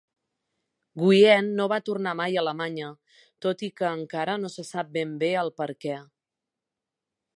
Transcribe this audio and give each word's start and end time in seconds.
Wiene 1.01 1.51
no 1.59 1.67
va 1.73 1.77
tornar 1.89 2.13
mai 2.21 2.39
a 2.39 2.43
Alemanya, 2.43 2.89
tot 3.47 3.61
i 3.69 3.69
que 3.81 3.93
encara 3.99 4.39
no 4.45 4.51
se 4.55 4.67
sap 4.71 4.91
ben 4.99 5.13
bé 5.25 5.31
el 5.43 5.55
per 5.61 5.69
què. 5.87 6.01